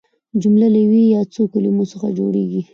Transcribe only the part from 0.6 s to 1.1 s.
له یوې